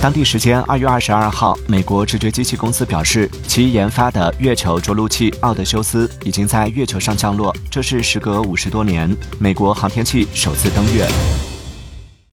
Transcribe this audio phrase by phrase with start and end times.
[0.00, 11.49] 当地时间二月二十二号美国直觉机器公司表示其研发的月球着陆器奥德修斯已经在月球上降落这是时隔五十多年美国航天器首次登月。